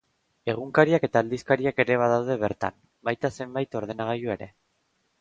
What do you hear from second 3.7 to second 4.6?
ordenagailu ere.